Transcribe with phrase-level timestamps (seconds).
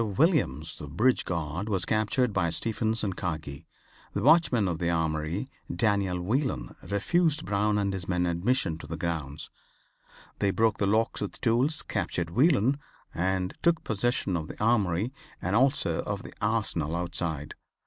[0.03, 3.67] Williams the bridge guard was captured by Stephens and Kagi.
[4.13, 8.97] The watchman at the Armory[7:1], Daniel Whelan, refused Brown and his men admission to the
[8.97, 9.51] grounds.
[10.39, 12.79] They broke the locks with tools, captured Whelan,
[13.13, 17.53] and took possession of the Armory and also of the Arsenal outside.